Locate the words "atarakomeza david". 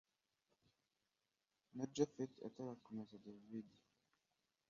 2.47-3.69